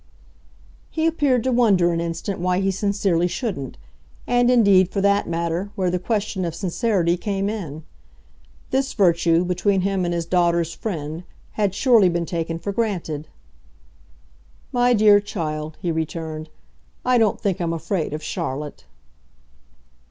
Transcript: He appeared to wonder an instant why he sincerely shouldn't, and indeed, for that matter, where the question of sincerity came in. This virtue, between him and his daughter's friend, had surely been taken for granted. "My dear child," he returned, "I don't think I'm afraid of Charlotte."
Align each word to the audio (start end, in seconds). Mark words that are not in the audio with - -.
He 0.89 1.05
appeared 1.05 1.43
to 1.43 1.51
wonder 1.51 1.93
an 1.93 2.01
instant 2.01 2.39
why 2.39 2.59
he 2.59 2.71
sincerely 2.71 3.27
shouldn't, 3.27 3.77
and 4.25 4.49
indeed, 4.49 4.89
for 4.89 4.99
that 4.99 5.27
matter, 5.29 5.69
where 5.75 5.91
the 5.91 5.99
question 5.99 6.43
of 6.43 6.55
sincerity 6.55 7.15
came 7.17 7.47
in. 7.47 7.83
This 8.71 8.93
virtue, 8.93 9.45
between 9.45 9.81
him 9.81 10.03
and 10.03 10.11
his 10.11 10.25
daughter's 10.25 10.73
friend, 10.73 11.23
had 11.51 11.75
surely 11.75 12.09
been 12.09 12.25
taken 12.25 12.57
for 12.57 12.71
granted. 12.71 13.27
"My 14.71 14.93
dear 14.93 15.19
child," 15.19 15.77
he 15.83 15.91
returned, 15.91 16.49
"I 17.05 17.19
don't 17.19 17.39
think 17.39 17.61
I'm 17.61 17.71
afraid 17.71 18.11
of 18.11 18.23
Charlotte." 18.23 18.85